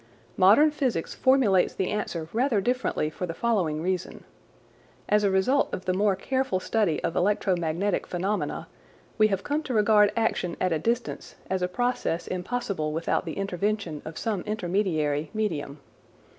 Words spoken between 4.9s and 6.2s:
As a result of the more